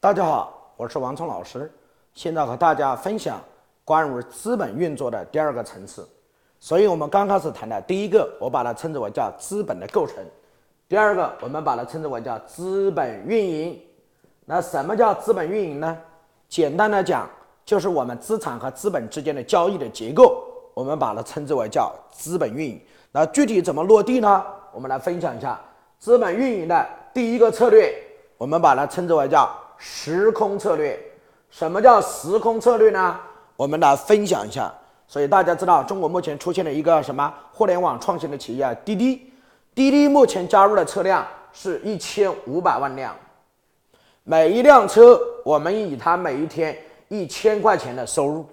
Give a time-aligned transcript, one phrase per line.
[0.00, 1.68] 大家好，我是王聪老师，
[2.14, 3.40] 现在和大家分享
[3.84, 6.08] 关于资本运作的第二个层次。
[6.60, 10.22] 所以，我们刚开始谈的第一个，我把它称之为叫资本的构成；
[10.88, 13.76] 第二个，我们把它称之为叫资本运营。
[14.44, 15.98] 那什么叫资本运营呢？
[16.48, 17.28] 简单的讲，
[17.64, 20.44] 就是我们资产和资本之间的交易的结构，
[20.74, 22.80] 我们把它称之为叫资本运营。
[23.10, 24.46] 那具体怎么落地呢？
[24.72, 25.60] 我们来分享一下
[25.98, 27.92] 资本运营的第一个策略，
[28.36, 29.52] 我们把它称之为叫。
[29.78, 30.98] 时空策略，
[31.50, 33.18] 什么叫时空策略呢？
[33.56, 34.72] 我们来分享一下。
[35.06, 38.74] 所以大家知道，中国目前出现了一个什么互联网创新的企业啊？
[38.84, 39.32] 滴滴。
[39.74, 43.14] 滴滴目前加入的车辆是一千五百万辆，
[44.24, 46.76] 每一辆车我们以它每一天
[47.06, 48.44] 一千块钱的收入。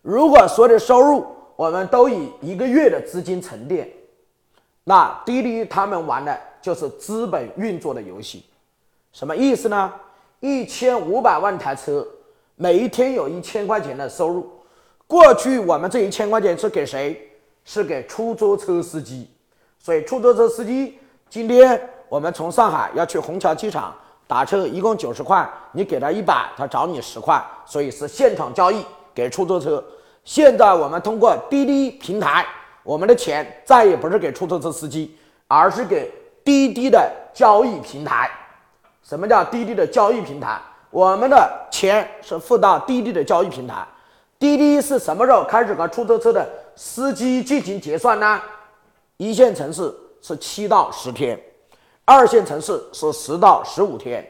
[0.00, 3.90] 如果所有的收入我们都以一个月的资金沉淀，
[4.84, 8.46] 那滴滴他们玩的就是资本运作的游戏。
[9.12, 9.92] 什么意思呢？
[10.40, 12.06] 一千五百万台车，
[12.54, 14.48] 每一天有一千块钱的收入。
[15.06, 17.20] 过去我们这一千块钱是给谁？
[17.64, 19.28] 是给出租车司机。
[19.78, 23.94] 所以出租车司机，今天我们从上海要去虹桥机场
[24.26, 29.82] 打车，一共九十块，你给他一百，他找你十块，所以是现场交易给出租车。
[30.24, 32.46] 现在我们通过滴滴平台，
[32.82, 36.12] 我们的钱再也不是给出租车司机，而是给
[36.44, 38.30] 滴滴的交易平台。
[39.08, 40.60] 什么叫滴滴的交易平台？
[40.90, 43.76] 我们的钱是付到滴滴的交易平台。
[44.38, 48.38] 滴滴是什么时候开始和出租车的司机进行结算呢？
[49.16, 51.40] 一线城市是七到十天，
[52.04, 54.22] 二线城市是十到十五天，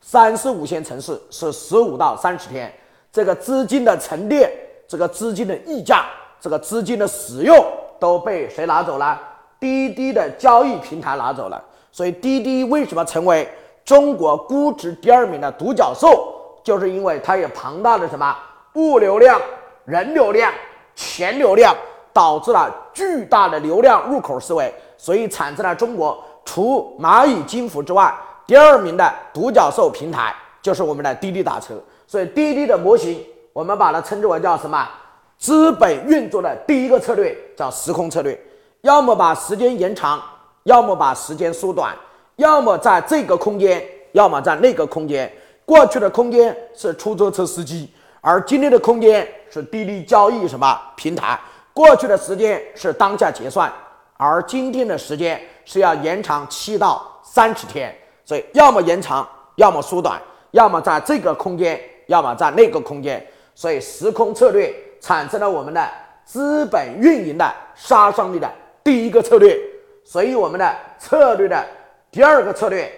[0.00, 2.74] 三四五线城市是十五到三十天。
[3.12, 4.50] 这个资金的沉淀，
[4.88, 6.06] 这个资金的溢价，
[6.40, 7.64] 这个资金的使用
[8.00, 9.16] 都被谁拿走了？
[9.60, 11.64] 滴滴的交易平台拿走了。
[11.92, 13.48] 所以滴滴为什么成为？
[13.84, 18.36] 中国估值第二名的独角兽，就是因为它有庞大的什么
[18.74, 19.40] 物流量、
[19.84, 20.52] 人流量、
[20.94, 21.76] 钱流量，
[22.12, 28.14] 导致了巨大的流量入口思维，所以产生了中国除蚂蚁金服之外
[28.46, 31.74] 第二名的独角兽平台，就是我们的滴滴打车。
[32.06, 34.88] 所以滴滴的模型，我们把它称之为叫什么？
[35.36, 38.38] 资本运作的第一个策略叫时空策略，
[38.82, 40.22] 要么把时间延长，
[40.62, 41.94] 要么把时间缩短。
[42.36, 45.30] 要么在这个空间，要么在那个空间。
[45.64, 47.88] 过去的空间是出租车司机，
[48.20, 51.38] 而今天的空间是滴滴交易什么平台？
[51.72, 53.72] 过去的时间是当下结算，
[54.16, 57.96] 而今天的时间是要延长七到三十天。
[58.24, 63.24] 所以，要么延长，要么缩短，要么在这个空间，要么在那个空间。
[63.54, 65.88] 所以，时空策略产生了我们的
[66.24, 68.50] 资本运营的杀伤力的
[68.82, 69.58] 第一个策略。
[70.04, 71.64] 所以，我们的策略的。
[72.14, 72.88] 第二个策略，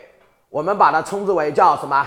[0.50, 2.06] 我们把它称之为叫什么？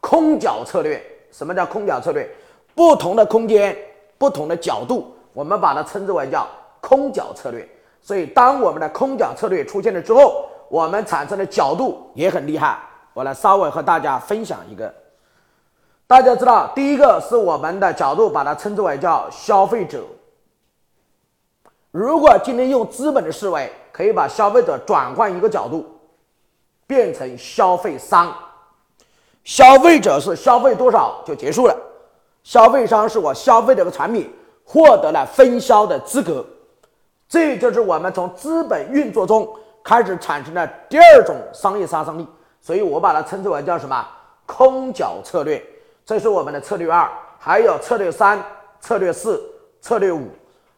[0.00, 1.00] 空角策略。
[1.30, 2.28] 什么叫空角策略？
[2.74, 3.76] 不同的空间，
[4.18, 6.48] 不同的角度，我们把它称之为叫
[6.80, 7.68] 空角策略。
[8.02, 12.76] 所以，当我们的空角策略出现了之后，我们产生的角度也很厉害。
[13.14, 14.92] 我来稍微和大家分享一个。
[16.08, 20.02] 大家知道，第一个是我们的角度，把它称之为叫消费者。
[21.92, 25.86] 如果今天用资本的思维，可以把消费者转换一个角度。
[26.88, 28.34] 变成消费商，
[29.44, 31.76] 消费者是消费多少就结束了，
[32.42, 34.28] 消费商是我消费这个产品
[34.64, 36.44] 获得了分销的资格，
[37.28, 39.46] 这就是我们从资本运作中
[39.84, 42.26] 开始产生的第二种商业杀伤力，
[42.60, 44.04] 所以我把它称之为叫什么？
[44.46, 45.62] 空角策略，
[46.06, 47.06] 这是我们的策略二，
[47.38, 48.42] 还有策略三、
[48.80, 49.42] 策略四、
[49.82, 50.26] 策略五，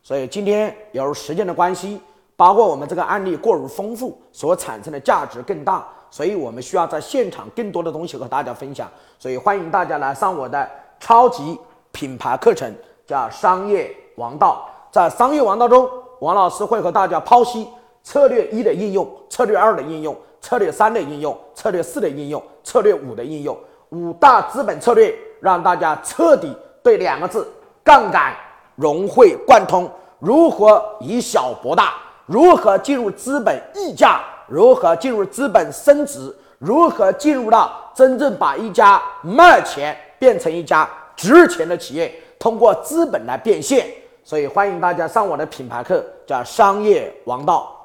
[0.03, 2.01] 所以今天由于时间的关系，
[2.35, 5.87] 包括我们这个案例过于丰富，所产生的价值更大。
[6.11, 10.69] 所以我们需要在现场更多的东西和大家分享，所以欢迎大家来上我的
[10.99, 11.59] 超级
[11.93, 12.73] 品牌课程，
[13.07, 14.69] 叫商业王道。
[14.91, 17.69] 在商业王道中，王老师会和大家剖析
[18.03, 23.57] 策略一的应用、策略二的应用、策略三的应用、策略四的应用、策略五的应用，
[23.91, 26.53] 五大资本策略，让大家彻底
[26.83, 27.49] 对两个字
[27.85, 28.35] 杠杆
[28.75, 31.95] 融会贯通，如何以小博大，
[32.27, 34.21] 如何进入资本溢价。
[34.51, 36.35] 如何进入资本升值？
[36.59, 42.13] 如何进入到真正把一家卖钱变成一家值钱的企业？
[42.39, 43.89] 通过资本来变现。
[44.25, 47.77] 所以欢迎大家上我的品牌课，叫商业王道。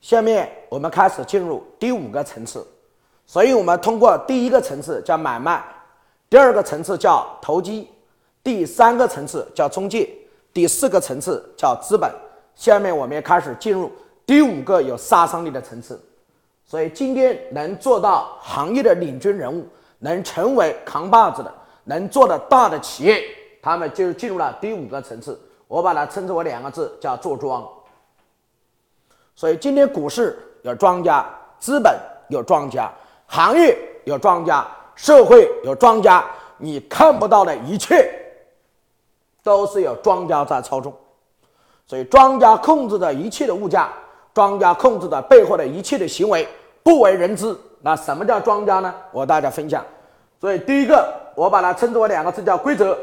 [0.00, 2.66] 下面我们开始进入第五个层次。
[3.26, 5.62] 所以我们通过第一个层次叫买卖，
[6.30, 7.90] 第二个层次叫投机，
[8.42, 10.08] 第三个层次叫中介，
[10.52, 12.10] 第四个层次叫资本。
[12.58, 13.88] 下面我们要开始进入
[14.26, 15.98] 第五个有杀伤力的层次，
[16.64, 19.64] 所以今天能做到行业的领军人物，
[20.00, 23.22] 能成为扛把子的，能做得大的企业，
[23.62, 25.40] 他们就进入了第五个层次。
[25.68, 27.64] 我把它称之为两个字，叫做庄。
[29.36, 31.24] 所以今天股市有庄家，
[31.60, 31.96] 资本
[32.28, 32.92] 有庄家，
[33.26, 34.66] 行业有庄家，
[34.96, 36.24] 社会有庄家，
[36.56, 38.12] 你看不到的一切，
[39.44, 40.92] 都是有庄家在操纵。
[41.88, 43.88] 所以庄家控制着一切的物价，
[44.34, 46.46] 庄家控制着背后的一切的行为，
[46.82, 47.56] 不为人知。
[47.80, 48.94] 那什么叫庄家呢？
[49.10, 49.82] 我大家分享。
[50.38, 52.96] 所以第一个，我把它称之为两个字，叫规则。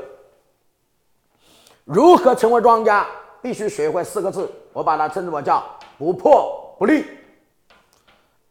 [1.84, 3.08] 如何成为庄家？
[3.42, 5.64] 必须学会四个字，我把它称之为叫
[5.98, 7.06] 不破不立。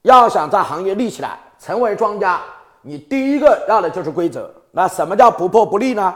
[0.03, 2.41] 要想在行业立起来，成为庄家，
[2.83, 4.53] 你第一个要的就是规则。
[4.73, 6.15] 那什么叫不破不立呢？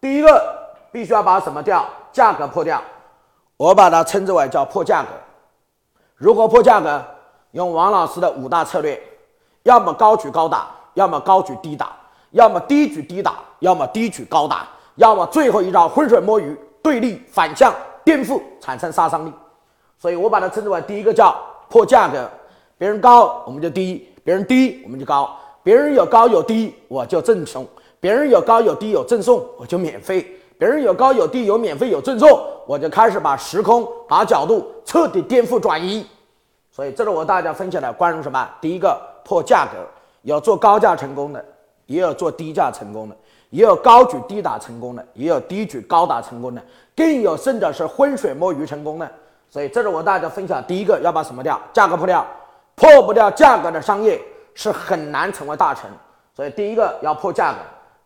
[0.00, 0.58] 第一个
[0.90, 1.86] 必须要把什么掉？
[2.12, 2.82] 价格破掉。
[3.58, 5.08] 我把它称之为叫破价格。
[6.16, 7.04] 如何破价格？
[7.52, 8.98] 用王老师的五大策略：
[9.64, 11.96] 要么高举高打，要么高举低打，
[12.30, 14.66] 要么低举低打，要么低举高打。
[14.94, 17.74] 要么最后一招浑水摸鱼，对立反向
[18.04, 19.32] 颠覆产生杀伤力，
[19.98, 21.36] 所以我把它称之为第一个叫
[21.68, 22.28] 破价格。
[22.76, 27.66] 别人高我们就低，别人低我们就高，别人有高有低我就赠送，
[27.98, 32.28] 别人有高有低有赠送我就免费，别人有高有低有免费有赠送
[32.66, 36.04] 我就开始把时空把角度彻底颠覆转移。
[36.70, 38.48] 所以这是我大家分享的关于什么？
[38.60, 39.78] 第一个破价格，
[40.22, 41.44] 有做高价成功的，
[41.86, 43.16] 也有做低价成功的。
[43.50, 46.62] 也有高举低打成功的，也有低举高打成功的，
[46.94, 49.10] 更有甚者是浑水摸鱼成功的。
[49.48, 51.58] 所以这是我大家分享第一个要把什么掉？
[51.72, 52.26] 价格破掉，
[52.74, 54.20] 破不掉价格的商业
[54.52, 55.88] 是很难成为大成。
[56.36, 57.58] 所以第一个要破价格，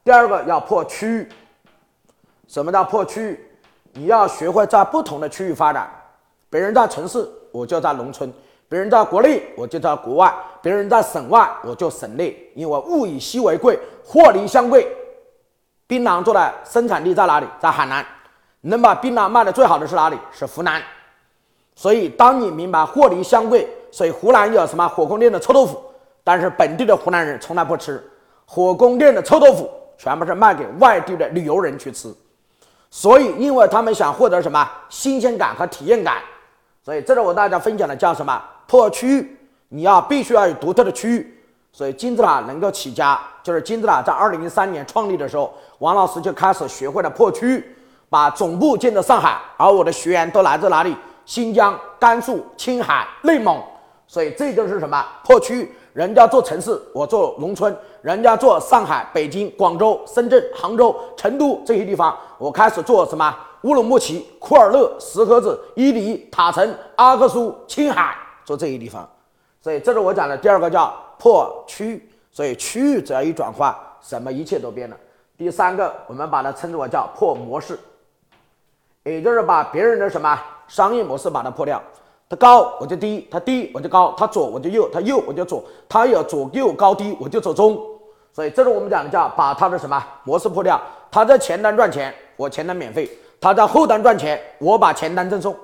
[0.05, 1.29] 第二个要破区域。
[2.53, 3.41] 什么叫破区域？
[3.95, 5.91] 你要学会在不同的区域发展。
[6.51, 8.29] 别人在城市，我就在农村；
[8.69, 12.37] 别人在国内，我就在国外；别人在省外，我就省内。
[12.55, 14.87] 因为物以稀为贵，货离相贵。
[15.87, 17.47] 槟榔做的生产地在哪里？
[17.59, 18.05] 在海南。
[18.61, 20.19] 能把槟榔卖的最好的是哪里？
[20.31, 20.83] 是湖南。
[21.75, 25.83] 所以，当你明白货离相贵，所以湖南有什么火宫殿的臭豆腐，
[26.23, 28.07] 但是本地的湖南人从来不吃
[28.45, 32.15] 火宫殿的臭豆腐，全部是卖给外地的旅游人去吃。
[32.94, 36.19] 所以，因为他们想获得什么新鲜感和体验感，
[36.85, 39.39] 所以这是我大家分享的叫什么破区域？
[39.71, 41.39] 你要必须要有独特的区域。
[41.73, 47.77] 所以金字塔能够起家，就是金字塔在二零零三年创立的时候，王老师就开始学会了破区域，
[48.11, 50.94] 把总部建在上海，而我的学员都来自哪里？
[51.25, 53.59] 新疆、甘肃、青海、内蒙。
[54.06, 55.75] 所以这就是什么破区域？
[55.93, 63.35] 人家做城市，我做农村；人家做上海、北京、广州、深圳、杭州、成都这些地方，我开始做什么？
[63.62, 69.09] 乌鲁木齐、库尔勒、石河子、伊犁、塔城、阿克苏、青海，做这些地方。
[69.61, 70.93] 所以这是我讲的第二个叫。
[71.19, 74.97] 破区域，所以区域只要一转换，什么一切都变了。
[75.39, 77.79] 第三个，我们把它称之为叫破模式，
[79.05, 80.37] 也就是把别人的什么
[80.67, 81.81] 商业模式把它破掉。
[82.32, 87.79] 它高我就低，它低我就高，它左我就右，它右我就左，它有左右高低我就走中。
[88.32, 90.81] 所以这是我们讲的叫把它的什么模式破掉。
[91.10, 93.06] 它在前端赚钱，我前端免费；
[93.39, 95.55] 他在后端赚钱，我把前端赠送。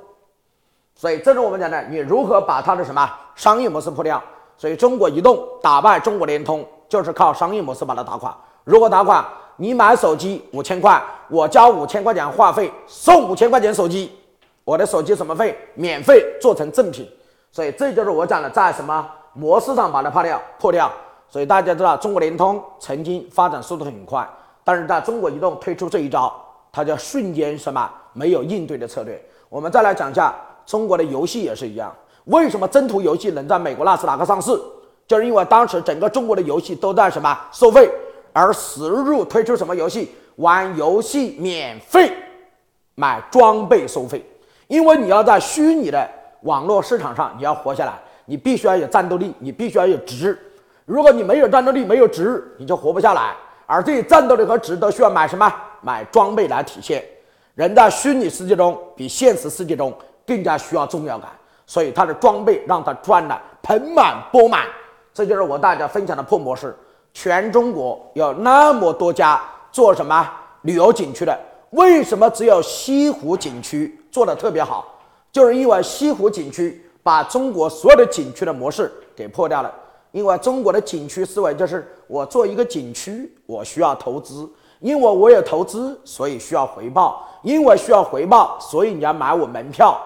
[0.94, 4.22] 所以这是我们讲的，你如何把它的什么商业模式破掉。
[4.58, 8.37] 所以，中国移动打败中国联通，就是靠商业模式把它打垮。
[8.64, 14.17] 如果打垮，你买手机五千块，我交五千块钱话费，送五千块钱手机，
[14.68, 15.56] 我的手机什么费？
[15.72, 17.08] 免费做成正品。
[17.50, 20.42] 所以，这就是我讲的，在什么模式上把它破掉？
[20.60, 20.92] 破掉。
[21.26, 24.28] 所以大家知道，中国联通曾经发展速度很快，
[24.62, 26.30] 但是在中国移动推出这一招，
[26.70, 27.90] 它叫瞬间什么？
[28.12, 29.18] 没有应对的策略。
[29.48, 31.90] 我们再来讲一下中国的游戏也是一样。
[32.26, 34.50] 为什么征途游戏能在美国纳斯达克上市？
[35.06, 37.90] 就是因为当时整个中国的游戏都在什么收费，
[38.34, 40.10] 而史日入推出什么游戏？
[40.37, 42.12] 玩游戏免费，
[42.96, 44.22] 买装备收费。
[44.68, 46.08] 因为你要在虚拟的
[46.42, 47.92] 网络市场上，你要活下来，
[48.26, 50.38] 你必须要有战斗力，你必须要有值。
[50.84, 53.34] 如果你没有战斗力，没有值，你就活不下来。
[53.66, 55.52] 而这些战斗力和值都需要买什么？
[55.82, 57.04] 买装备来体现。
[57.54, 59.92] 人在虚拟世界中比现实世界中
[60.26, 61.28] 更加需要重要感。
[61.66, 64.64] 所以他的装备让他赚的盆满钵满，
[65.12, 66.75] 这就是我大家分享的破模式。
[67.12, 70.30] 全中国有那么多家做什么
[70.62, 71.38] 旅游景区的，
[71.70, 74.86] 为什么只有西湖景区做的特别好？
[75.30, 79.72] 就是因为西湖景区把中国所有的景区的模式给破掉了。
[80.10, 84.48] 因为中国的景区思维就是我做一个景区，我需要投资，
[84.80, 90.00] 因为我有投资，所以需要回报，因为需要回报，所以你要买我门票。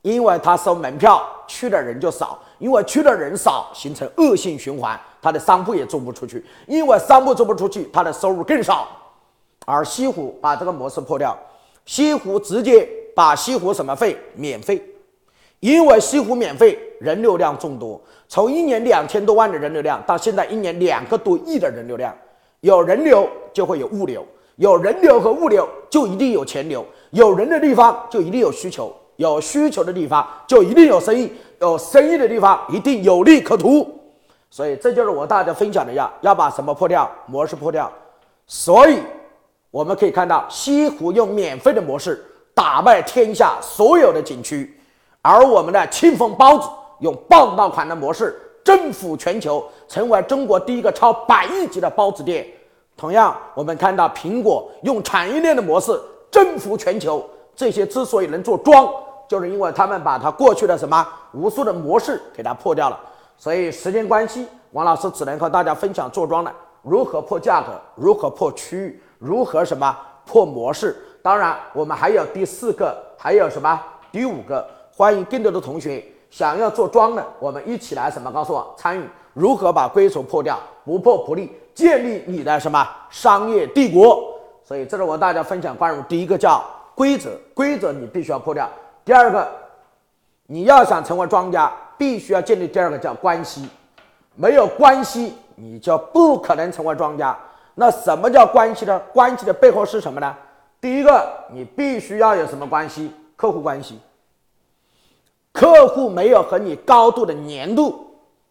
[0.00, 8.86] 因为他收门票去的人就少，因为去的人少，形成恶性循环，他的商铺也租不出去，因为商铺租不出去，他的收入更少。
[9.64, 11.34] 而西湖把这个模式破掉，
[11.86, 14.82] 西湖直接把西湖什么费免费，
[15.60, 22.14] 因为西湖免费，人流量众多，从一年两千多万的人流量到现在一年两个多亿的人流量，
[22.60, 24.26] 有人流就会有物流。
[24.56, 26.80] 有人流和物流，就一定有钱流；
[27.10, 31.26] 有人的地方，就一定有需求；有需求的地方，就一定有生意；
[31.58, 33.84] 有生意的地方，一定有利可图。
[34.50, 37.10] 所以，这就是我大家分享的要要把什么破掉？
[37.26, 37.90] 模式破掉。
[38.46, 39.00] 所以，
[39.72, 44.78] 我们可以看到，西湖用免费的模式打败天下所有的景区，
[45.20, 46.68] 而我们的庆丰包子
[47.00, 52.46] 用爆爆款的模式征服全球，成为中国第一个超百亿级的包子店。
[52.96, 58.88] 同样，我们看到苹果用产业链的模式征服全球，这些之所以能做庄，
[59.26, 63.00] 就是因为他们把它过去的什么无数的模式给它破掉了。
[63.36, 70.96] 所以时间关系，王老师只能和大家分享做庄的如何破价格，如何破区域，如何什么破模式。
[71.24, 74.62] 当然，我们还有第四个，还有什么第五个？
[74.94, 78.30] 欢迎更多的同学想要做庄的，我们一起来什么？
[78.30, 81.50] 告诉我参与如何把规则破掉，不破不立。
[81.74, 84.34] 建立你的什么商业帝国？
[84.62, 86.62] 所以这是我大家分享关于第一个叫
[86.94, 88.68] 规则，规则你必须要破掉。
[89.02, 89.50] 第二个，
[90.46, 93.66] 你要想成为庄家，必须要建立第二个叫关系，
[94.34, 97.34] 没有关系你就不可能成为庄家。
[97.74, 99.00] 那什么叫关系呢？
[99.10, 100.36] 关系的背后是什么呢？
[100.84, 103.10] 第一个，你必须要有什么关系？
[103.36, 103.98] 客户关系。
[105.50, 108.04] 客户没有和你高度的粘度，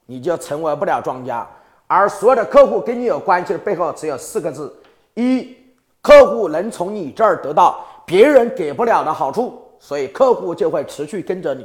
[0.08, 1.48] 你就成为不了庄家。
[1.86, 4.76] 而所有的客户跟你有关系的背后只有四个字：
[5.14, 5.56] 一，
[6.02, 11.64] 客户能从你这儿得到别人给不了的好处，所以客户就会持续跟着你；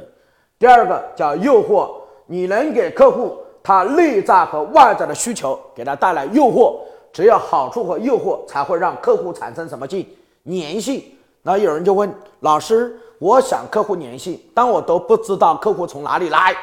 [0.59, 1.89] 第二个叫诱惑，
[2.27, 6.75] 你能给客户他内在和外在的需求，给他带来诱惑，
[7.11, 10.07] 只有好处和诱惑才会让客户产生什么劲
[10.49, 11.03] 粘性。
[11.41, 16.55] 那有人就问老师：我想客户粘性，但我都不知道客户从哪里来，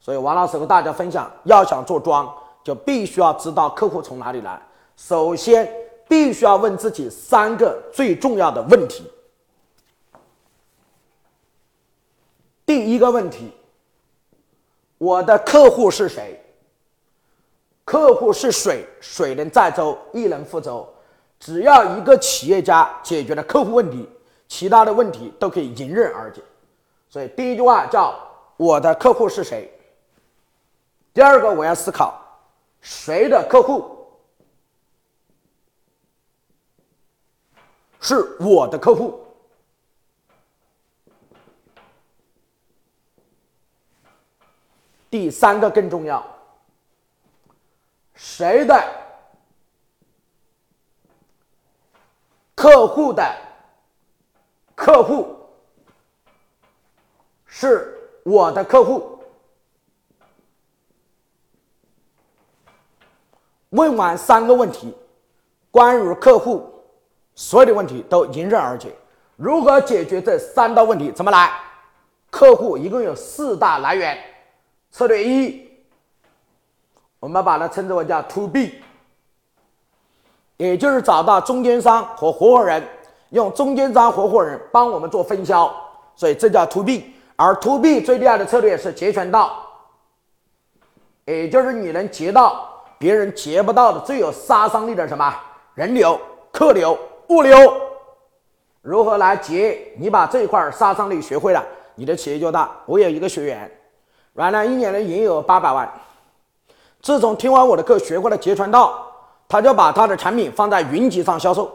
[0.00, 2.30] 所以王老师和大家分享，要想做庄。
[2.66, 4.60] 就必须要知道客户从哪里来。
[4.96, 5.72] 首先，
[6.08, 9.04] 必须要问自己三个最重要的问题。
[12.66, 13.52] 第一个问题：
[14.98, 16.44] 我的客户是谁？
[17.84, 20.92] 客户是水，水能载舟，亦能覆舟。
[21.38, 24.08] 只要一个企业家解决了客户问题，
[24.48, 26.42] 其他的问题都可以迎刃而解。
[27.08, 28.18] 所以，第一句话叫
[28.56, 29.70] “我的客户是谁”。
[31.14, 32.22] 第二个，我要思考。
[32.80, 34.06] 谁的客户
[38.00, 39.20] 是我的客户？
[45.08, 46.24] 第三个更重要，
[48.14, 48.74] 谁的
[52.56, 53.22] 客户的
[54.74, 55.36] 客户
[57.44, 57.94] 是
[58.24, 59.20] 我的客户？
[63.70, 64.96] 问完三个问题，
[65.70, 66.82] 关于客户
[67.34, 68.90] 所有的问题都迎刃而解。
[69.36, 71.12] 如何解决这三道问题？
[71.12, 71.52] 怎么来？
[72.30, 74.18] 客户一共有四大来源。
[74.90, 75.70] 策略一，
[77.20, 78.82] 我们把它称之为叫 To B，
[80.56, 82.82] 也就是找到中间商和合伙人，
[83.30, 85.74] 用中间商合伙人帮我们做分销，
[86.14, 87.12] 所以这叫 To B。
[87.36, 89.62] 而 To B 最厉害的策略是截拳道，
[91.26, 92.72] 也就是你能截到。
[92.98, 95.34] 别人截不到的最有杀伤力的什么
[95.74, 96.18] 人流、
[96.50, 96.98] 客流、
[97.28, 97.58] 物流，
[98.80, 99.92] 如何来截？
[99.98, 101.62] 你把这一块杀伤力学会了，
[101.94, 102.70] 你的企业就大。
[102.86, 103.70] 我有一个学员，
[104.32, 105.86] 原来一年的营业额八百万，
[107.02, 109.05] 自从听完我的课学会了截拳道，
[109.48, 111.72] 他就把他的产品放在云集上销售，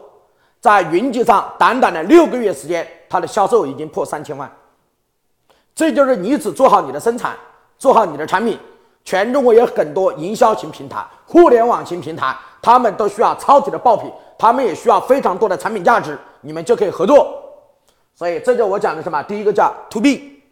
[0.60, 4.50] 在云集上短短的六个月时间，他的销售已经破三千万。
[5.74, 7.34] 这就是你只做好你的生产，
[7.78, 8.58] 做好你的产品。
[9.04, 17.42] 全中国有很多营销型平台、互联网型平台，他们都需要超级的爆品，他们也需要非常多的产品价值，你们就可以合作。
[18.14, 19.20] 所以这就我讲的什么？
[19.24, 20.42] 第一个叫 To B，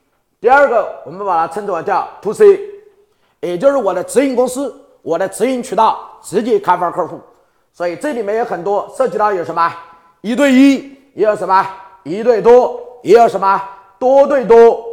[0.40, 2.60] 第二个我们把它称之为叫 To C，
[3.40, 7.20] 也就是我的直营公司、我的直营渠道直接开发客户。
[7.72, 9.72] 所以这里面有很多涉及到有什么
[10.20, 11.66] 一对一，也有什么
[12.02, 13.62] 一对多，也有什么
[13.98, 14.84] 多对多，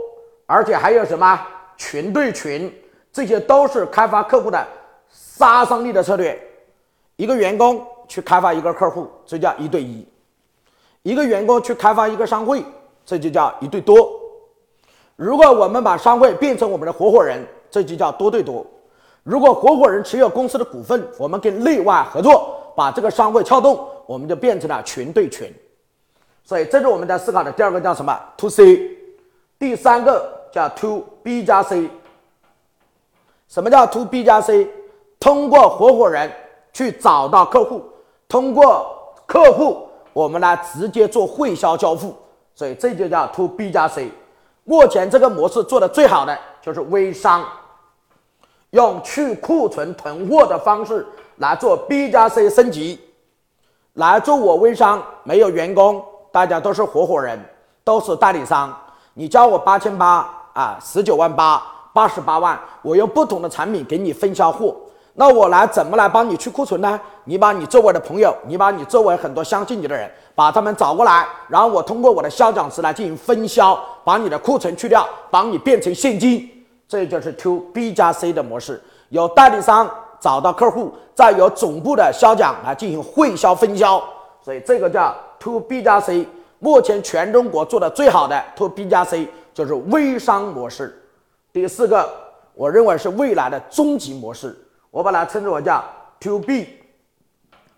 [0.46, 1.40] 而且还有什么
[1.76, 2.74] 群对群。
[3.12, 4.66] 这些都是开发客户的
[5.10, 6.40] 杀伤力的策略。
[7.16, 10.06] 一个员工去开发一个客户，这叫一对一；
[11.02, 12.64] 一个员工去开发一个商会，
[13.04, 14.08] 这就叫一对多。
[15.16, 18.64] 如果我们把商会变成我们的合伙人，这就叫多对多。
[19.28, 25.54] 如果合伙人持有公司的股份，我们跟内外合作，把这个商会撬动，我们就变成了群对群。
[26.46, 28.90] 所以这是我们在思考的第二个叫什么？To C。
[29.60, 31.90] 第三个叫 To B 加 C。
[33.50, 34.66] 什么叫 To B 加 C？
[35.20, 36.32] 通过合伙人
[36.72, 37.84] 去找到客户，
[38.30, 42.16] 通过客户我们来直接做汇销交付，
[42.56, 44.10] 所以这就叫 To B 加 C。
[44.64, 47.46] 目前这个模式做的最好的就是微商。
[48.72, 51.06] 用去库存囤货的方式
[51.38, 53.00] 来做 B 加 C 升级，
[53.94, 57.40] 来做我微商，没有员工，大家都是合伙人，
[57.84, 58.76] 都是代理商。
[59.14, 64.76] 你交我八千八啊，十九万八，八十八万，我用不同的产品给你分销货。
[65.14, 67.00] 那我来怎么来帮你去库存呢？
[67.24, 76.48] 你把你周围的朋友，你把你周围很多相信你的人，把他们找过来，然后我通过我的销讲师来进行分销，把你的库存去掉，帮你变成现金。
[76.88, 79.90] 这就是 To B 加 C 的模式，由代理商
[80.20, 84.02] 找到客户，再由总部的销讲来进行汇销分销，
[84.42, 86.26] 所以这个叫 To B 加 C。
[86.60, 91.04] 目前全中国做的最好的 To B 加 C 就是微商模式。
[91.52, 92.10] 第四个，
[92.54, 94.58] 我认为是未来的终极模式，
[94.90, 95.84] 我把它称之为叫
[96.22, 96.80] To B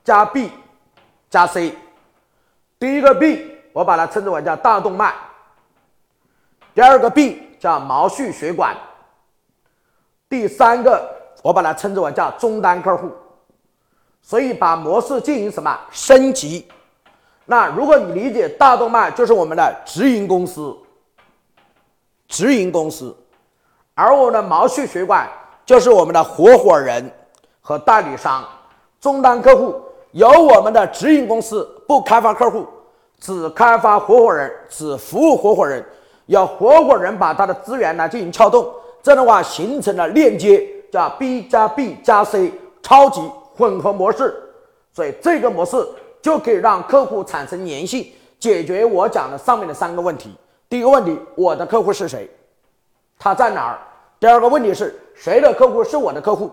[0.03, 0.51] 加 B
[1.29, 1.73] 加 C。
[2.77, 5.11] 第一个 B，我把它称之为叫大动脉；
[6.73, 8.77] 第二个 B 叫毛细血管。
[10.29, 11.09] 第三个，
[11.41, 13.09] 我把它称之为叫终端客户，
[14.21, 15.75] 所以把模式进行什么？
[15.89, 16.67] 升级？
[17.45, 20.77] 那如果你理解大动脉就是我们的直营公司，
[22.27, 23.15] 直营公司，
[23.95, 25.27] 而我们的毛细血管
[25.65, 27.11] 就是我们的合伙人
[27.59, 28.47] 和代理商，
[29.01, 32.67] 终端客户由我们的直营公司不开发客户，
[33.19, 35.83] 只开发合伙人，只服务合伙人，
[36.27, 38.71] 由合伙人把他的资源来进行撬动。
[39.01, 43.21] 这样的话形成了链接，叫 B 加 B 加 C 超级
[43.55, 44.33] 混合模式，
[44.93, 45.77] 所以这个模式
[46.21, 50.33] 就可以让客户产生粘性，解决我讲的上面的三个问题。
[50.67, 52.29] 第一个问题，我的客户是谁？
[53.17, 53.79] 他在哪儿？
[54.19, 56.51] 第二个问题是谁的客户是我的客户？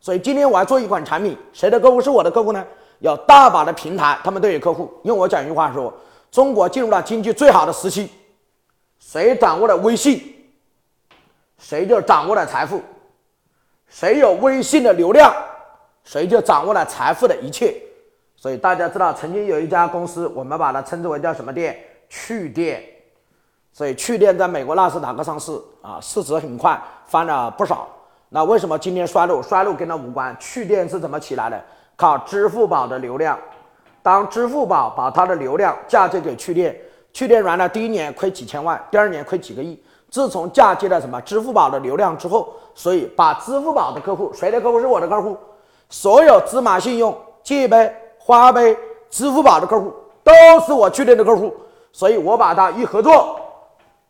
[0.00, 2.64] 所以今天我要做一款产品，谁的客户是我的客户呢？
[3.00, 4.90] 有大把的平台，他们都有客户。
[5.02, 5.92] 用我讲一句话说，
[6.30, 8.10] 中国进入了经济最好的时期，
[8.98, 10.35] 谁掌握了微信？
[11.58, 12.82] 谁就掌握了财富，
[13.88, 15.34] 谁有微信的流量，
[16.04, 17.74] 谁就掌握了财富的一切。
[18.36, 21.78] 所以大家知道，曾经有一家公司，我们把它称之为叫什么店？
[22.08, 22.84] 趣店。
[23.72, 27.88] 所以趣店在美国纳斯达克上市啊，市值很快翻了不少。
[28.28, 29.42] 那为什么今天衰落？
[29.42, 30.36] 衰落跟它无关。
[30.38, 31.62] 趣店是怎么起来的？
[31.96, 33.38] 靠支付宝的流量。
[34.02, 36.78] 当支付宝把它的流量嫁接给趣店，
[37.12, 39.82] 趣店原来第一年亏几千万，第二年亏几个亿。
[40.10, 45.36] 自从嫁接了什么支付宝的流量之后，所以把支付宝的客户，谁的客户是我的客户？
[45.88, 48.76] 所有芝麻信用、借呗、花呗、
[49.10, 49.92] 支付宝的客户
[50.24, 50.32] 都
[50.66, 51.54] 是我去年的客户，
[51.92, 53.38] 所以我把它一合作，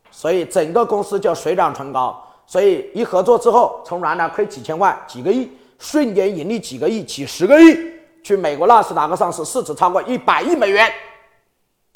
[0.09, 2.19] 所以整个公司就水涨船高。
[2.45, 7.77] 所以一合作之后，从原来亏几千万、几个亿，瞬间盈利几个亿、几十个亿，
[8.23, 10.89] 去美国纳斯达克上市，市值超过一百亿美元。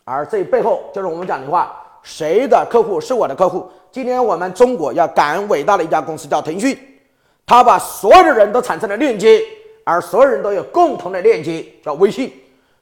[0.04, 3.70] 而这背后就是我们讲的话，谁的客户是我的客户？
[3.92, 6.78] 今天我们中国要感恩伟大的一家公司，叫腾讯，
[7.46, 9.42] 它把所有的人都产生了链接，
[9.84, 12.32] 而所有人都有共同的链接，叫微信。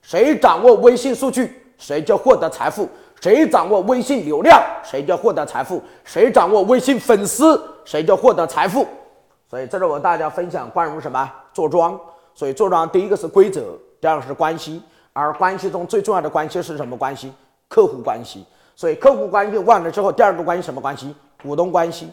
[0.02, 2.86] 谁掌握微信数据，谁就获得财富；
[3.20, 8.88] 谁掌握微信流量，谁就获得财富；谁掌握微信粉丝，谁就获得财富。
[9.50, 12.00] 所以这是我大家分享关于什么做庄。
[12.34, 13.62] 所以做庄第一个是规则，
[14.00, 17.34] 第二个是关系，而关系中最重要的关系是什么关系？
[17.68, 18.46] 客户关系。
[18.80, 21.14] 所以客户关系忘了之后，第二个关系什么关系？
[21.44, 22.10] 股东关系。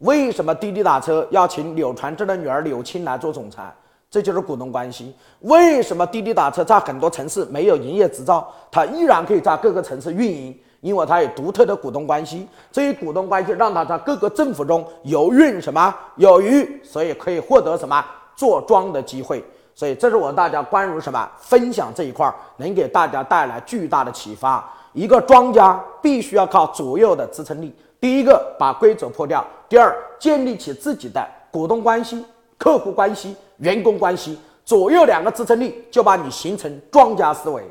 [0.00, 3.74] 为什么滴滴打车要请柳传志的女儿柳青来做总裁？
[4.10, 5.16] 这就是股东关系。
[5.40, 10.54] 为什么滴滴打车在很多城市没有营业执照，它依然可以在各个城市运营？
[10.82, 12.46] 因为它有独特的股东关系。
[12.70, 18.04] 这些股东关系让它在各个政府中有运什么有余，所以可以获得什么
[18.36, 19.42] 做庄的机会。
[19.74, 24.70] 所以这是我大家关于什么分享这一块，能给大家带来巨大的启发。
[24.92, 27.74] 一个庄家必须要靠左右的支撑力。
[28.00, 32.24] 第一个，把规则破掉；第二，建立起自己的股东关系、
[32.58, 37.62] 客户关系、员工关系，左右两个支撑力，就把你形成庄家思维。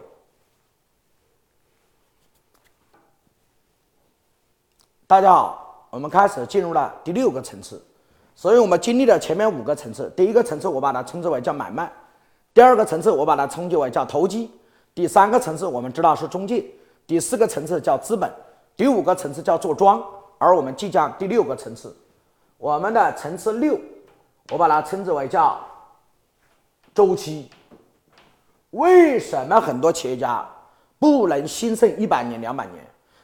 [5.05, 7.83] 大家好，我们开始进入了第六个层次。
[8.33, 11.91] 所以我们经历了前面五个层次，第一个层次我把它称之为叫买卖，
[12.53, 14.49] 第二个层次我把它称之为叫投机，
[14.95, 16.65] 第三个层次我们知道是中介。
[17.11, 18.31] 第四个层次叫资本，
[18.73, 20.01] 第五个层次叫做庄，
[20.37, 21.93] 而我们即将第六个层次，
[22.57, 23.77] 我们的层次六，
[24.49, 25.59] 我把它称之为叫
[26.95, 27.51] 周期。
[28.69, 30.47] 为什么很多企业家
[30.99, 32.81] 不能兴盛一百年、两百年？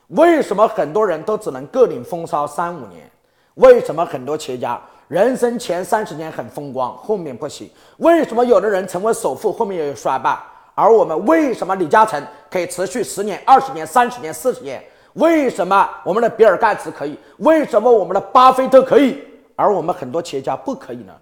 [0.08, 3.10] 为什么很多人都只能各领风骚三五年？
[3.54, 7.72] 为什么很多企业家人生前三十年很风光，后面不行？
[8.00, 10.38] 为什么有的人成为首富，后面又有衰败？
[10.78, 14.80] 而我们为什么李嘉诚可以持续十年、二十年、三十年、四十年？
[15.14, 17.18] 为什么我们的比尔盖茨可以？
[17.38, 19.20] 为什么我们的巴菲特可以？
[19.56, 21.14] 而我们很多企业家不可以呢？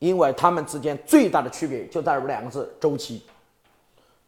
[0.00, 3.24] 因为他们之间最大的区别就在于两个字：周期。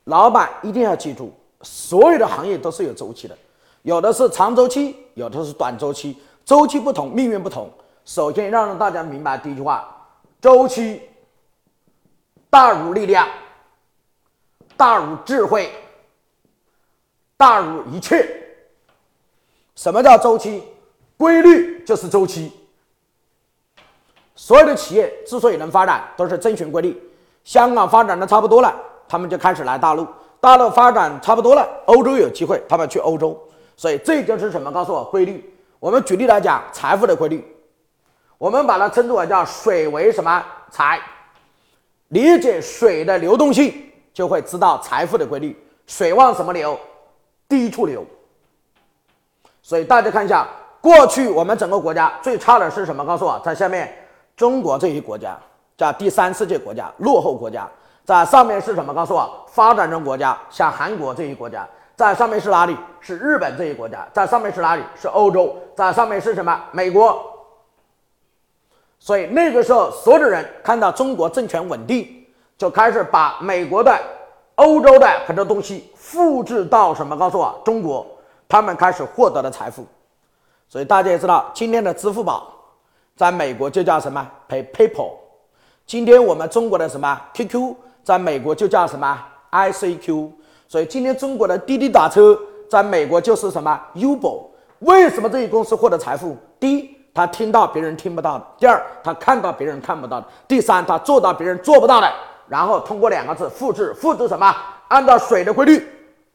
[0.04, 1.30] 老板一定要记住，
[1.60, 3.36] 所有的行业都是有周期的，
[3.82, 7.68] 有的是长周期，有的是短周期，周期不同，命运不同。
[8.06, 9.86] 首先，让大家明白第一句话：
[10.40, 11.02] 周期
[12.48, 13.28] 大如力量，
[14.82, 15.70] 大如智慧，
[17.36, 18.28] 大如一切。
[19.76, 20.64] 什么叫周期？
[21.16, 22.52] 规律就是周期。
[24.34, 27.00] 所有的企业之所以能发展，都是遵循规律。
[27.44, 28.74] 香港发展的差不多了。
[29.06, 30.04] 他们就开始来大陆，
[30.40, 33.40] 大陆发展差不多了，欧洲有机会，他们去欧洲，
[33.76, 34.72] 所以这就是什么？
[34.72, 35.48] 告诉我规律。
[35.78, 37.46] 我们举例来讲，财富的规律，
[38.36, 41.00] 我们把它称之为叫水为什么财？
[42.08, 45.56] 理解水的流动性，就会知道财富的规律。
[45.86, 46.78] 水往什么流？
[47.48, 48.04] 低处流。
[49.62, 50.48] 所以大家看一下，
[50.80, 53.04] 过去我们整个国家最差的是什么？
[53.04, 53.92] 告诉我，在下面
[54.36, 55.38] 中国这一国家
[55.76, 57.68] 叫第三世界国家，落后国家。
[58.04, 58.92] 在上面是什么？
[58.92, 62.76] 告诉我，发展中国家，像韩国这一国家，在上面是哪里？
[62.98, 64.82] 是日本这一国家，在上面是哪里？
[65.00, 66.60] 是欧洲，在上面是什么？
[66.72, 67.24] 美国。
[68.98, 72.21] 所以那个时候，所有的人看到中国政权稳定，
[72.58, 73.96] 就开始把美国的、
[74.56, 77.16] 欧洲的很多东西复制到什么？
[77.16, 78.06] 告诉我，中国，
[78.48, 79.84] 他们开始获得了财富。
[80.68, 82.52] 所以大家也知道，今天的支付宝，
[83.16, 85.10] 在美国就叫什么？Pay PayPal。
[85.84, 87.74] 今天我们中国的什么 QQ？
[88.04, 90.30] 在美国就叫什么 ICQ，
[90.66, 92.38] 所以今天中国的滴滴打车
[92.68, 94.44] 在美国就是什么 Uber。
[94.78, 96.36] 为什么这些公司获得财富？
[96.58, 102.10] 第一，他听到别人听不到的；第二，他看到别人看不到的；第三，他做到别人做不到的。
[102.52, 104.54] 然后通过两个字复制，复制什么？
[104.88, 105.88] 按照水的规律，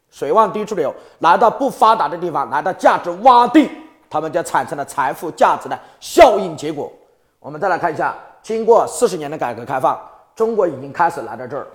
[0.10, 3.70] 水往低处流，来到不发达的地方，来到价值洼地，
[4.10, 6.92] 他们就产生了财富价值的效应结果。
[7.40, 9.96] 我们再来看一下，经过四十年的改革开放。
[10.36, 11.68] 中国已经开始来到这儿，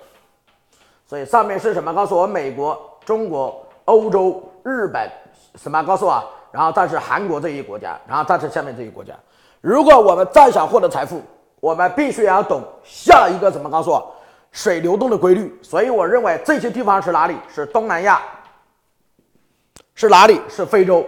[1.06, 1.94] 所以上面是什么？
[1.94, 5.08] 告诉我，美国、中国、欧洲、日本，
[5.54, 5.80] 什么？
[5.84, 9.14] 告诉我，然后再是韩国这一国家，然后再是下面这一国家。
[9.60, 11.22] 如果我们再想获得财富，
[11.60, 13.70] 我们必须要懂下一个什么？
[13.70, 14.14] 告诉我，
[14.52, 15.58] 水流动的规律。
[15.60, 17.36] 所以我认为这些地方是哪里？
[17.52, 18.22] 是东南亚，
[19.96, 20.40] 是哪里？
[20.48, 21.04] 是非洲。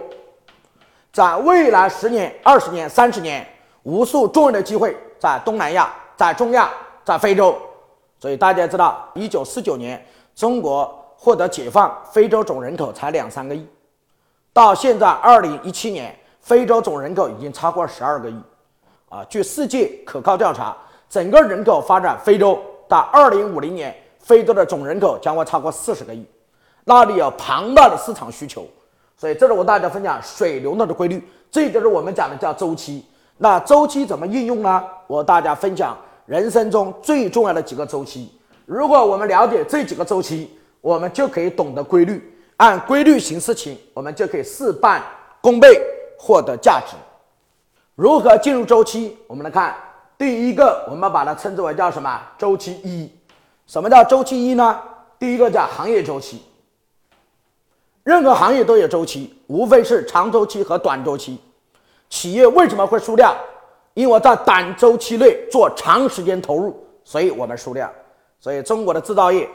[1.13, 3.47] 在未来十年、二十年、三十年，
[3.83, 6.69] 无数重要的机会在东南亚，在中亚。
[7.05, 7.55] 在非洲，
[8.17, 10.03] 所以大家知道，一九四九年
[10.33, 13.63] 中国获得解放，非洲总人口才两三个亿，
[14.51, 18.41] 到现在二零一七年，非洲总人口已经超过十二个亿。
[19.07, 20.75] 啊，据世界可靠调查，
[21.07, 26.25] 整个人口发展，非洲到二零五零年，非洲的总人口将会超过四十个亿，
[26.83, 28.67] 那里有庞大的市场需求。
[29.17, 33.05] 所以这是我大家分享水流动的规律，这就是我们讲的叫周期。
[33.37, 34.83] 那周期怎么应用呢？
[35.07, 35.97] 我大家分享。
[36.25, 38.31] 人生中最重要的几个周期，
[38.65, 45.03] 如果我们了解这几个周期，我们就可以懂得规律，按规律行事情，我们就可以事半
[45.39, 45.79] 功倍，
[46.17, 46.95] 获得价值。
[47.93, 49.15] 如何进入周期？
[49.27, 49.75] 我们来看，
[50.17, 52.21] 第一个，我们把它称之为叫什么？
[52.37, 53.11] 周期一。
[53.67, 54.79] 什么叫周期一呢？
[55.19, 56.43] 第一个叫行业周期。
[58.03, 61.39] 任何行业都有周期，无非是长周期和短周期。
[62.09, 63.35] 企业为什么会输掉？
[63.93, 67.91] 因为在短周期内做长时间投入，所以我们输掉。
[68.39, 69.49] 所以中国的制造业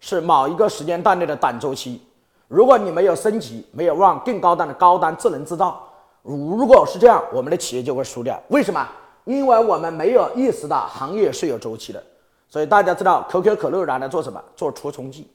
[0.00, 2.02] 是某一个时间段内的短周期。
[2.48, 5.88] 如果你没有升级，没有往更高端的高端智能制造，
[6.22, 8.38] 如果是这样，我们的企业就会输掉。
[8.48, 8.86] 为什么？
[9.24, 12.02] 因为我们没有意识到行业是有周期的。
[12.48, 14.42] 所以大家知道，可口可乐原来做什么？
[14.54, 15.26] 做除虫剂，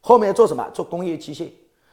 [0.00, 0.66] 后面做什么？
[0.74, 1.48] 做工业机械。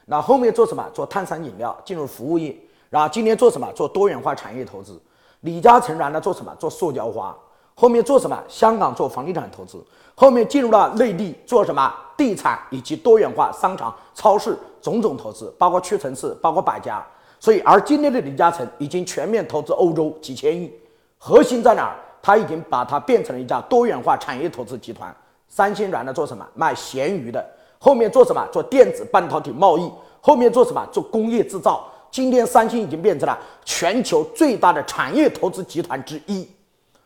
[0.05, 0.85] 那后面做什么？
[0.93, 2.55] 做碳酸饮料，进入服务业。
[2.89, 3.71] 然后今天做什么？
[3.73, 4.99] 做多元化产业投资。
[5.41, 6.53] 李嘉诚原来做什么？
[6.59, 7.35] 做塑胶花，
[7.75, 8.41] 后面做什么？
[8.47, 9.81] 香港做房地产投资，
[10.15, 11.93] 后面进入了内地做什么？
[12.17, 17.05] 地产以及多元化商场、超市种种投资，包括屈臣氏，包括百家。
[17.39, 20.73] 所以，而今天的李嘉诚已经全面投资欧洲几千亿，
[21.17, 21.95] 核心在哪儿？
[22.21, 25.15] 他已经把它变成了一家多元化产业投资集团。
[25.47, 26.45] 三星原来做什么？
[26.53, 27.45] 卖咸鱼的，
[27.79, 28.45] 后面做什么？
[28.51, 30.85] 做电子半导体贸易，后面做什么？
[30.91, 31.89] 做工业制造。
[32.11, 36.49] 今天三星已经变成了全球最大的产业投资集团之一。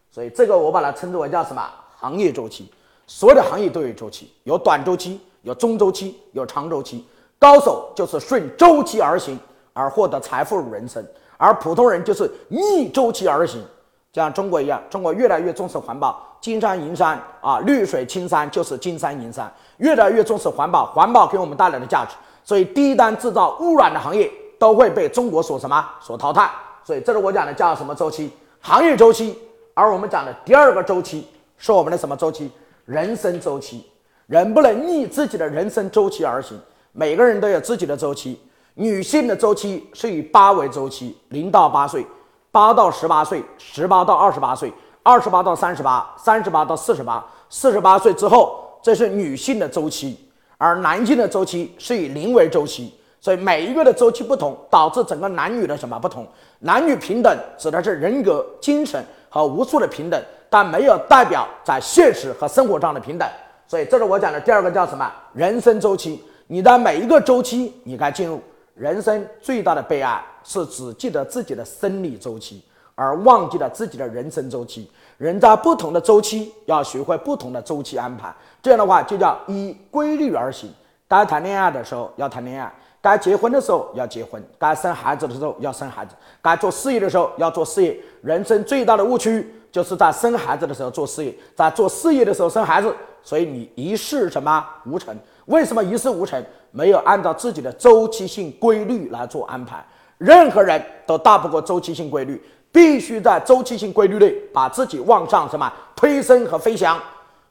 [0.09, 1.63] 所以这个我把它称之为叫什么？
[1.99, 2.71] 行业周期。
[3.05, 7.05] 所有的行业都有周期，有短周期，有中周期，有长周期。
[7.37, 9.37] 高手就是顺周期而行
[9.73, 11.05] 而获得财富人生，
[11.37, 13.61] 而普通人就是逆周期而行。
[14.13, 26.51] 像中国一样，中国越来越重视环保，金山银山啊，绿水青山就是金山银山，越来越重视环保，环保给我们带来的价值，所以低端制造污染的行业都会被中国所什么所淘汰。
[26.83, 28.29] 所以这是我讲的叫什么周期？
[28.59, 29.37] 行业周期。
[29.73, 31.25] 而我们讲的第二个周期
[31.57, 32.51] 是我们的什么周期？
[32.83, 33.85] 人生周期。
[34.27, 36.59] 人不能逆自己的人生周期而行，
[36.91, 38.37] 每个人都有自己的周期。
[38.73, 42.05] 女性的周期是以八为周期，零到八岁。
[42.51, 44.71] 八到十八岁，十八到二十八岁，
[45.03, 52.93] 二十八到三十八，三十八到四十八，四十八岁之后，这是女性的周期，而男性的周期是以零为周期。
[53.21, 56.27] 所以每一个的周期不同，导致整个男女的什么不同？
[56.59, 63.29] 男女平等指的是人格、精神和无数的平等，但没有代表在现实和生活上的平等。
[63.67, 65.09] 所以这是我讲的第二个叫什么？
[65.33, 66.21] 人生周期。
[66.47, 68.41] 你的每一个周期，你该进入。
[68.73, 72.63] 人生最大的悲哀是只记得自己的生理周期，
[72.95, 74.89] 而忘记了自己的人生周期。
[75.17, 80.69] 人在不同的周期要学会不同的周期安排，这样的话就叫依规律而行。
[81.07, 87.95] 该谈恋爱的时候要谈恋爱，该结婚的时候要结婚，该生孩子的时候要生孩子，该做事业的时候要做事业。
[88.21, 95.15] 人生最大的误区就是在生孩子的时候做事业，在做事业的时候生孩子，所以你一事什么无成？
[95.45, 96.43] 为什么一事无成？
[96.71, 99.85] 没有按照自己的周期性规律来做安排，
[100.21, 102.39] 任何人都大不过周期性规律，
[102.71, 106.95] 必须在周期性规律内把自己往上什么推升和飞翔。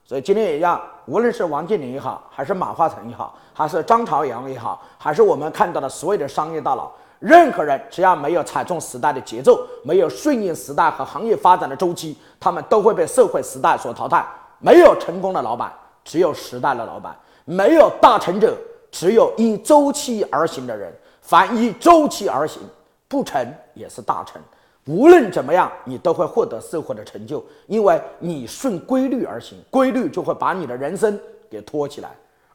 [0.05, 14.25] 所以今天也一样，无论是王健林也好，还是马化腾也好，还是张朝阳也好，还是我们看到的所有的商业大佬，任何人只要没有踩中时代的节奏，没有顺应时代和行业发展的周期，他们都会被社会时代所淘汰。
[14.61, 15.73] 没有成功的老板，
[16.05, 17.13] 只有时代的老板；
[17.45, 18.57] 没有大成者。
[18.93, 20.93] 只有依周期而行的人，
[21.31, 22.61] 凡依周期而行，
[23.07, 24.43] 不成也是大成。
[24.87, 31.17] 无论怎么样，你都会获得社会的成就，因为你顺规律而行，规律就会把你的人生
[31.49, 32.11] 给托起来。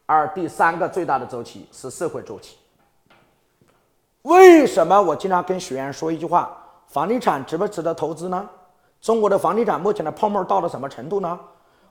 [0.05, 2.57] 而第三个最大的周期是社会周期。
[4.23, 8.45] 为什么我经常跟学员说一句话：房地产值不值得投资呢？
[8.99, 11.39] 中国的房地产目前的泡沫到了什么程度呢？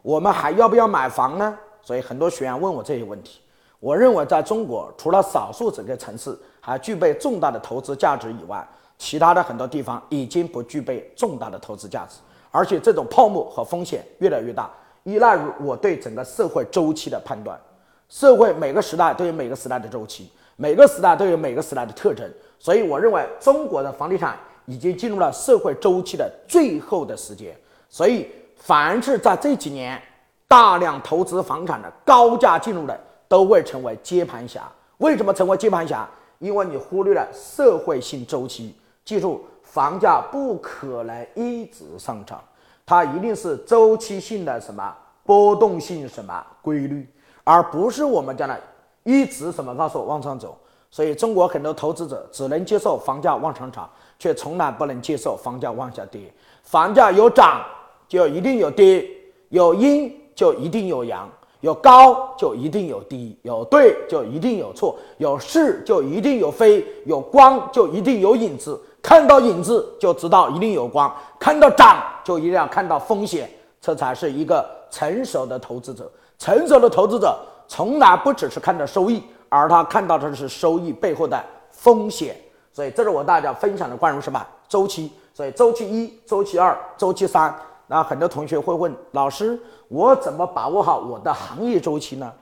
[0.03, 1.59] 我们还要不要买房呢？
[1.81, 3.40] 所以很多学员问我这些问题。
[3.81, 6.35] 我认为，在中国，除了少数几个城市
[6.66, 14.70] 还具备重大的投资价值以外，其他的很多地方已经不具备重大的投资价值，而且这种泡沫和风险越来越大，
[15.03, 17.61] 依赖于我对整个社会周期的判断。
[18.09, 22.27] 社会每个时代都有每个时代的周期，每个时代都有每个时代的特征，
[22.59, 27.55] 所以我认为中国的房地产已经进入了社会周期的最后的时间。
[27.90, 30.00] 所以，凡是在这几年
[30.48, 32.98] 大量投资房产的高价进入的。
[33.27, 34.70] 都会成为接盘侠。
[34.98, 36.09] 为什么成为接盘侠？
[36.44, 38.74] 因为你忽略了社会性周期。
[39.02, 42.38] 记住，房价不可能一直上涨，
[42.85, 47.09] 它一定是周期性的什么波动性什么规律，
[47.44, 48.61] 而不是我们讲的
[49.04, 50.59] 一直什么告诉我往上走。
[50.90, 56.30] 所以，中国很多投资者只能接受房价往上涨，却从来不能接受房价往下跌。
[56.62, 57.64] 房价有涨
[58.07, 59.09] 就一定有跌，
[59.48, 61.26] 有阴就一定有阳。
[61.64, 68.79] 有高就一定有低，有对就一定有错，有是就一定有非，有光就一定有影子。
[69.00, 73.50] 看到影子就知道一定有光，看到涨就一定要看到风险，
[73.81, 76.11] 这才是一个成熟的投资者。
[76.38, 77.35] 成熟的投资者
[77.66, 82.37] 从来不只是看到收益，而他看到的是收益背后的风险。
[82.74, 85.11] 所以这是我大家分享的关于什么周期。
[85.33, 87.55] 所以周期一、周期二、周期三。
[87.87, 89.61] 那很多同学会问老师：
[89.94, 92.33] 我怎么把握好我的行业周期呢？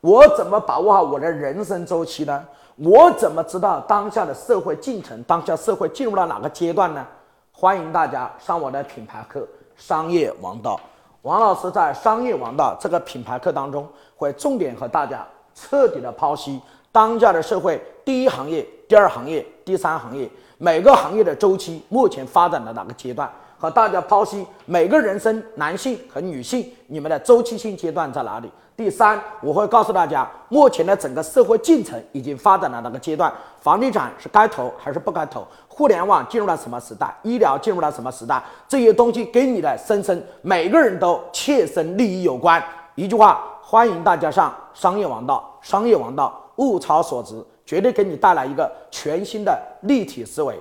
[0.00, 2.42] 我怎么把握好我的人生周期呢？
[2.76, 7.06] 我怎么知道当下的社会进程、当下社会进入到哪个阶段呢？
[7.52, 9.40] 欢迎大家上我的品牌课
[9.76, 10.76] 《商业王道》。
[11.20, 13.86] 王老师在《商业王道》这个品牌课当中，
[14.16, 16.58] 会重点和大家彻底的剖析
[16.90, 23.30] 当下的社会第一行业、第二行业、第三行业每个行业的周期目前发展的哪个阶段。
[23.58, 28.50] 和大家剖析每个人生男性和女性你们的周期性阶段在哪里？
[28.76, 33.32] 第三，我会告诉大家目前的整个社会进程已经发展了哪个阶段？
[33.60, 35.46] 房地产是该投还是不该投？
[35.68, 37.14] 互联网进入了什么时代？
[37.22, 38.42] 医疗进入了什么时代？
[38.66, 42.60] 这些东西跟你的生生每个人都切身利益有关。
[42.96, 50.60] 一句话，欢迎大家上商业王道商业王道，物超所值，绝对给你带来一个全新的立体思维。